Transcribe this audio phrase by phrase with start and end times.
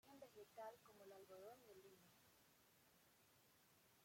[0.03, 2.07] Y de origen vegetal como el algodón y el lino.